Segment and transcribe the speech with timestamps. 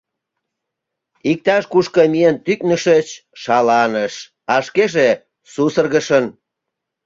[1.31, 3.07] Иктаж-кушко миен тӱкнышыч—
[3.41, 4.13] шаланыш,
[4.53, 5.09] а шкеже
[5.51, 6.25] сусыргышын.